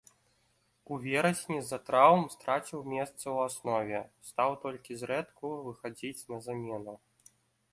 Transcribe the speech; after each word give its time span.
У 0.95 0.97
верасні 1.01 1.57
з-за 1.65 1.77
траўм 1.89 2.23
страціў 2.35 2.79
месца 2.93 3.19
ў 3.19 3.37
аснове, 3.51 3.99
стаў 4.31 4.55
толькі 4.65 4.99
зрэдку 5.03 5.45
выхадзіць 5.69 6.27
на 6.33 6.37
замену. 6.49 6.99